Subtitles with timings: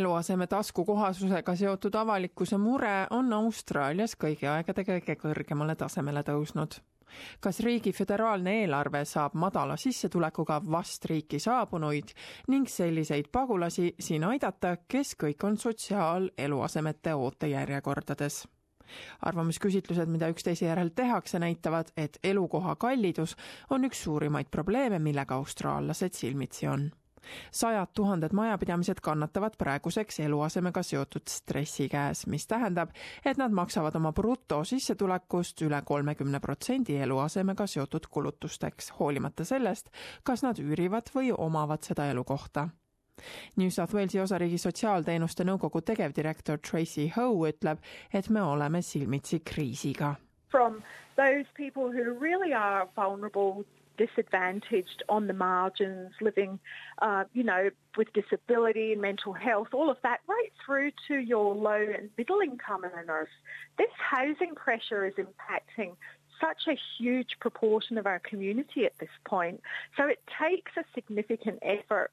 [0.00, 6.78] eluaseme taskukohasusega seotud avalikkuse mure on Austraalias kõigi aegade kõige kõrgemale tasemele tõusnud.
[7.40, 12.14] kas riigi föderaalne eelarve saab madala sissetulekuga vast riiki saabunuid
[12.48, 18.46] ning selliseid pagulasi siin aidata, kes kõik on sotsiaaleluasemete ootejärjekordades?
[19.22, 23.36] arvamusküsitlused, mida üksteise järel tehakse, näitavad, et elukoha kallidus
[23.70, 26.90] on üks suurimaid probleeme, millega austraallased silmitsi on
[27.52, 32.90] sajad tuhanded majapidamised kannatavad praeguseks eluasemega seotud stressi käes, mis tähendab,
[33.24, 39.90] et nad maksavad oma brutosissetulekust üle kolmekümne protsendi eluasemega seotud kulutusteks, hoolimata sellest,
[40.22, 42.68] kas nad üürivad või omavad seda elukohta
[43.56, 47.82] New South Walesi osariigi sotsiaalteenuste nõukogu tegevdirektor Tracy Howe ütleb,
[48.12, 50.14] et me oleme silmitsi kriisiga.
[50.50, 50.82] From
[51.16, 53.64] those people who really are vulnerable
[53.96, 56.58] disadvantaged on the margins, living,
[57.02, 61.54] uh, you know, with disability and mental health, all of that, right through to your
[61.54, 63.28] low and middle income earners.
[63.78, 65.96] This housing pressure is impacting
[66.40, 69.60] such a huge proportion of our community at this point.
[69.96, 72.12] So it takes a significant effort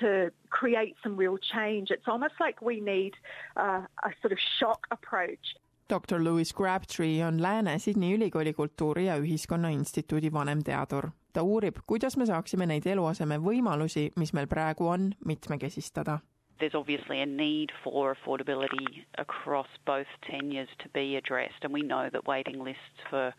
[0.00, 1.90] to create some real change.
[1.90, 3.12] It's almost like we need
[3.56, 5.54] uh, a sort of shock approach.
[5.90, 11.10] Doktor Louis Crabtree on Lääne-Sydney ülikooli kultuuri ja ühiskonna instituudi vanemteadur.
[11.32, 16.18] ta uurib, kuidas me saaksime neid eluaseme võimalusi, mis meil praegu on, mitmekesistada.
[16.58, 22.10] There's obviously a need for affordability across both tenures to be addressed, and we know
[22.10, 23.32] that waiting lists for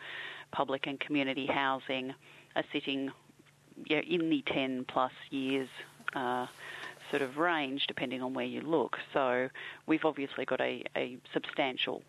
[0.51, 2.13] public and community housing
[2.55, 3.11] are sitting
[3.85, 5.67] yeah, in the 10 plus years
[6.15, 6.47] uh,
[7.09, 8.97] sort of range, depending on where you look.
[9.13, 9.49] So
[9.87, 12.01] we've obviously got a, a substantial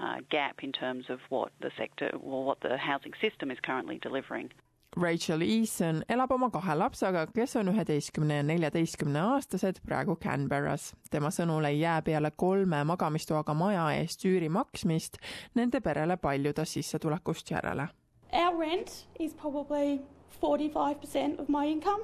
[0.00, 3.98] uh, gap in terms of what the sector or what the housing system is currently
[4.02, 4.50] delivering.
[4.96, 10.92] Rachel Eason elab oma kahe lapsega, kes on üheteistkümne ja neljateistkümne aastased praegu Canberras.
[11.10, 15.18] tema sõnul ei jää peale kolme magamistoaga maja eest üüri maksmist
[15.54, 17.88] nende perele paljude sissetulekust järele.
[18.32, 20.00] Our rent is probably
[20.40, 22.02] forty five percent of my income.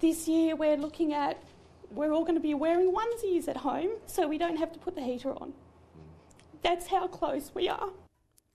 [0.00, 1.36] This year we're looking at
[1.94, 4.94] we're all going to be wearing onesies at home so we don't have to put
[4.94, 5.52] the heater on.
[6.62, 7.92] That's how close we are.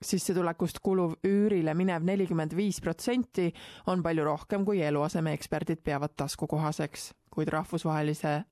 [0.01, 3.47] sissetulekust kuluv üürile minev nelikümmend viis protsenti
[3.87, 8.43] on palju rohkem, kui eluasemeeksperdid peavad taskukohaseks, kuid rahvusvahelise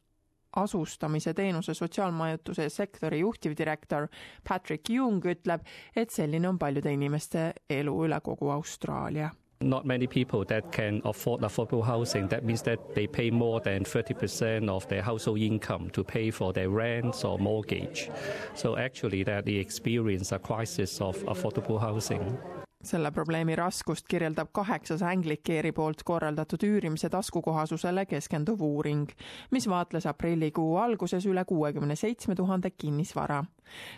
[0.55, 4.07] asustamise teenuse sotsiaalmajutuse sektori juhtivdirektor
[4.47, 5.61] Patrick Jung ütleb,
[5.95, 9.29] et selline on paljude inimeste elu üle kogu Austraalia
[9.65, 12.27] not many people that can afford affordable housing.
[12.27, 16.53] That means that they pay more than 30% of their household income to pay for
[16.53, 18.09] their rent or mortgage.
[18.53, 22.37] So actually that they experience a crisis of affordable housing.
[22.85, 29.09] selle probleemi raskust kirjeldab kaheksas Anglicari poolt korraldatud üürimise taskukohasusele keskenduv uuring,
[29.51, 33.43] mis vaatles aprillikuu alguses üle kuuekümne seitsme tuhande kinnisvara.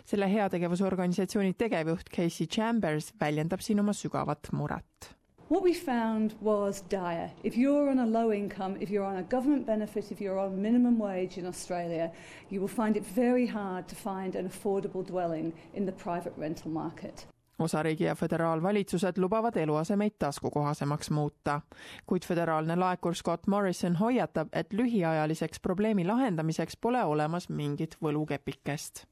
[0.04, 5.18] selle heategevusorganisatsiooni tegevjuht Casey Chambers väljendab siin oma sügavat muret
[5.48, 7.30] What we found was dire.
[7.42, 10.60] If you're on a low income, if you're on a government benefit, if you're on
[10.60, 12.12] minimum wage in Australia,
[12.50, 16.70] you will find it very hard to find an affordable dwelling in the private rental
[16.70, 17.24] market.
[17.58, 21.60] Osariigi ja föderaalvalitsused lubavad eluasemeid taskukohasemaks muuta,
[22.06, 29.04] kuid föderaalne laekur Scott Morrison hoiatab, et lühiajaliseks probleemi lahendamiseks pole olemas mingit võlukepikest.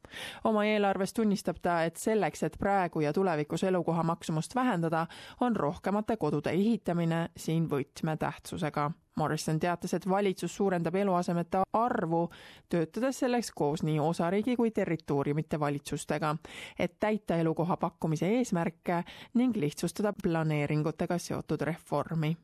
[0.45, 5.07] oma eelarves tunnistab ta, et selleks, et praegu ja tulevikus elukoha maksumust vähendada,
[5.41, 12.27] on rohkemate kodude ehitamine siin võtmetähtsusega Morrison teatas, et valitsus suurendab eluasemete arvu,
[12.69, 16.35] töötades selleks koos nii osariigi kui territooriumite valitsustega,
[16.79, 19.03] et täita elukoha pakkumise eesmärke
[19.35, 22.37] ning lihtsustada planeeringutega seotud reformi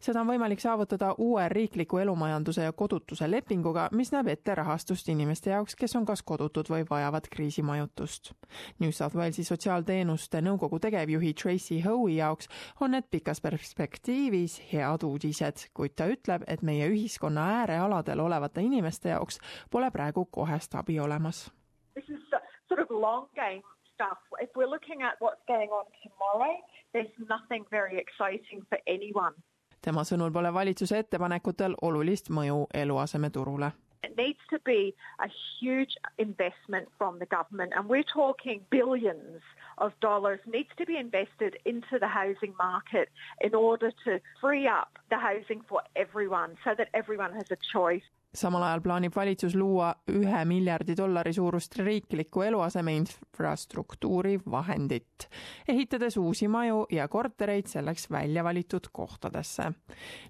[0.00, 5.50] seda on võimalik saavutada uue riikliku elumajanduse ja kodutuse lepinguga, mis näeb ette rahastust inimeste
[5.50, 8.32] jaoks, kes on kas kodutud või vajavad kriisimajutust.
[8.80, 12.48] New South Walesi sotsiaalteenuste nõukogu tegevjuhi Tracy Howe'i jaoks
[12.80, 19.14] on need pikas perspektiivis head uudised, kuid ta ütleb, et meie ühiskonna äärealadel olevate inimeste
[19.14, 19.40] jaoks
[19.70, 21.48] pole praegu kohest abi olemas.
[21.94, 22.22] This is
[22.68, 23.62] sort of long game
[23.98, 24.18] stuff.
[24.40, 26.54] If we're looking at what's going on tomorrow,
[26.92, 29.34] there's nothing very exciting for anyone.
[29.80, 33.70] tema sõnul pole valitsuse ettepanekutel olulist mõju eluasemeturule.
[34.06, 35.28] It needs to be a
[35.58, 39.42] huge investment from the government and we're talking billions
[39.78, 43.08] of dollars needs to be invested into the housing market
[43.40, 48.06] in order to free up the housing for everyone so that everyone has a choice.
[48.34, 55.28] Samal ajal plaanib valitsus luua ühe miljardi dollari suurust riiklikku eluaseme infrastruktuuri vahendit,
[55.68, 59.72] ehitades uusi maju ja kortereid selleks välja valitud kohtadesse.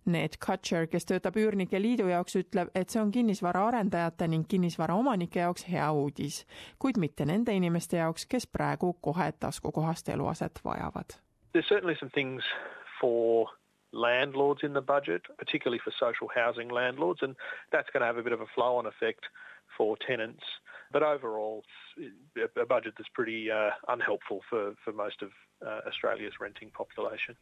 [0.07, 5.67] Ned Kutcher, kes töötab Üürnike Liidu jaoks, ütleb, et see on kinnisvaraarendajate ning kinnisvaraomanike jaoks
[5.69, 6.45] hea uudis,
[6.79, 11.19] kuid mitte nende inimeste jaoks, kes praegu kohe taskukohast eluaset vajavad.
[11.53, 12.45] There's certainly some things
[13.01, 13.58] for
[13.93, 17.35] landlords in the budget, particularly for social housing landlords, and
[17.73, 19.25] that's going to have a bit of a flow on effect
[19.77, 20.43] for tenants.
[20.93, 21.65] But overall,
[22.61, 25.31] a budget that's pretty uh, unhelpful for, for most of
[25.67, 27.37] uh, Australia's renting population.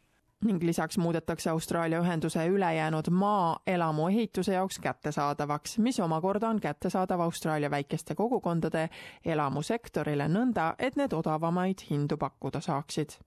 [0.45, 7.71] Ning lisaks muudetakse Austraalia ühenduse ülejäänud maa elamuehituse jaoks kättesaadavaks, mis omakorda on kättesaadav Austraalia
[7.71, 8.89] väikeste kogukondade
[9.25, 13.17] elamusektorile nõnda, et need odavamaid hindu pakkuda saaksid.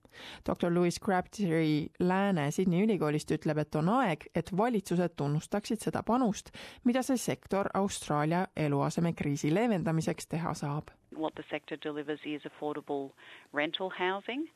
[0.47, 6.51] doktor Louis Crabtree Lääne-Sydney ülikoolist ütleb, et on aeg, et valitsused tunnustaksid seda panust,
[6.83, 10.91] mida see sektor Austraalia eluasemekriisi leevendamiseks teha saab.
[11.17, 13.11] What the sector delivers is affordable
[13.53, 14.47] rental housing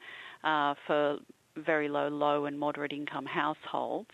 [0.43, 1.19] uh, for
[1.57, 4.09] very low, low and moderate income households.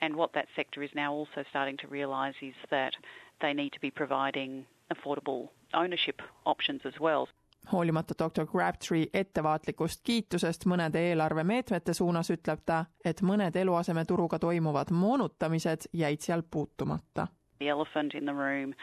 [0.00, 2.94] And what that sector is now also starting to realise is that
[3.40, 7.28] they need to be providing affordable ownership options as well.
[7.72, 15.88] hoolimata doktor Crabtree ettevaatlikust kiitusest mõnede eelarvemeetmete suunas, ütleb ta, et mõned eluasemeturuga toimuvad moonutamised
[15.92, 17.26] jäid seal puutumata.
[17.58, 18.74] The elephant in the room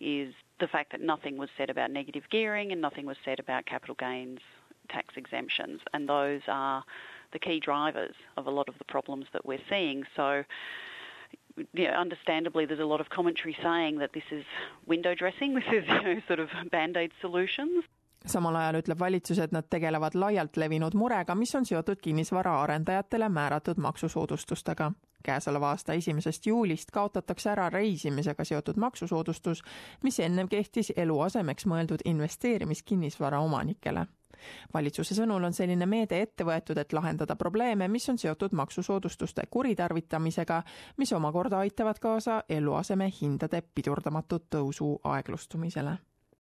[0.00, 3.66] is the fact that nothing was said about negative gearing and nothing was said about
[3.66, 4.40] capital gains
[4.88, 6.82] tax exemptions and those are
[7.32, 10.04] the key drivers of a lot of the problems that we're seeing.
[10.16, 10.44] So,
[11.74, 14.44] yeah, understandably, there's a lot of commentary saying that this is
[14.86, 17.84] window dressing, this is you know, sort of band aid solutions.
[18.26, 23.80] samal ajal ütleb valitsus, et nad tegelevad laialt levinud murega, mis on seotud kinnisvaraarendajatele määratud
[23.80, 24.92] maksusoodustustega.
[25.22, 29.62] käesoleva aasta esimesest juulist kaotatakse ära reisimisega seotud maksusoodustus,
[30.02, 34.06] mis ennem kehtis eluasemeks mõeldud investeerimiskinnisvara omanikele
[34.74, 40.62] valitsuse sõnul on selline meede ette võetud, et lahendada probleeme, mis on seotud maksusoodustuste kuritarvitamisega,
[40.96, 45.98] mis omakorda aitavad kaasa eluaseme hindade pidurdamatut tõusu aeglustumisele